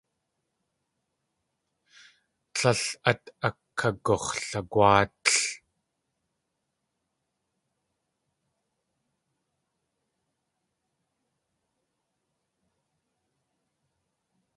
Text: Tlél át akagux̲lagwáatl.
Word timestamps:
Tlél 2.55 2.81
át 3.09 3.23
akagux̲lagwáatl. 3.47 5.35